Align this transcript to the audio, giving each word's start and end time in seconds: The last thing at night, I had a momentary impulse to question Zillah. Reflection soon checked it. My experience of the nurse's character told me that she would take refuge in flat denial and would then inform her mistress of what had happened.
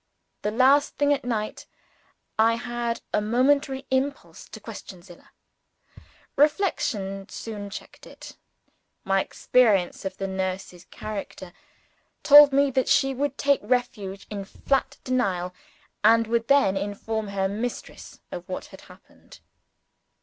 The 0.41 0.49
last 0.49 0.97
thing 0.97 1.13
at 1.13 1.23
night, 1.23 1.67
I 2.39 2.55
had 2.55 3.01
a 3.13 3.21
momentary 3.21 3.85
impulse 3.91 4.49
to 4.49 4.59
question 4.59 5.03
Zillah. 5.03 5.29
Reflection 6.35 7.29
soon 7.29 7.69
checked 7.69 8.07
it. 8.07 8.35
My 9.03 9.21
experience 9.21 10.03
of 10.03 10.17
the 10.17 10.25
nurse's 10.25 10.85
character 10.85 11.53
told 12.23 12.51
me 12.51 12.71
that 12.71 12.89
she 12.89 13.13
would 13.13 13.37
take 13.37 13.59
refuge 13.61 14.25
in 14.31 14.43
flat 14.43 14.97
denial 15.03 15.53
and 16.03 16.25
would 16.25 16.47
then 16.47 16.75
inform 16.75 17.27
her 17.27 17.47
mistress 17.47 18.21
of 18.31 18.49
what 18.49 18.65
had 18.73 18.81
happened. 18.81 19.39